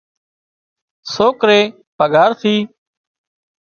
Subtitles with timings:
[1.13, 1.63] سوڪرئي
[1.97, 2.55] پگھار ٿِي